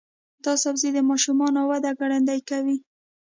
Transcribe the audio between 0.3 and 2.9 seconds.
دا سبزی د ماشومانو وده ګړندۍ کوي.